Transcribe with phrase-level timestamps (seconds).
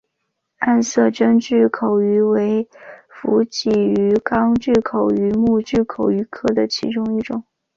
[0.57, 2.67] 暗色真巨口鱼为
[3.07, 7.43] 辐鳍鱼纲巨口鱼目巨口鱼科的其中一种。